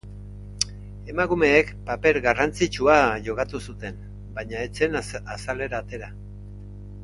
Emakumeek 1.13 1.69
paper 1.89 2.19
garrantzitsua 2.27 2.97
jokatu 3.29 3.63
zuten, 3.69 4.03
baina 4.41 4.67
ez 4.69 4.73
zen 4.83 5.01
azalera 5.37 5.87
atera. 5.87 6.15